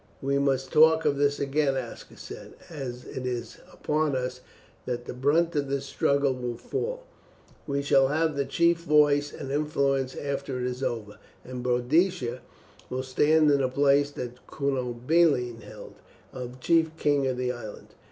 [0.23, 4.41] "We must talk of this again," Aska said, "as it is upon us
[4.87, 7.03] that the brunt of this struggle will fall.
[7.67, 12.41] We shall have the chief voice and influence after it is over, and Boadicea
[12.89, 15.93] will stand in the place that Cunobeline held,
[16.33, 17.89] of chief king of the island.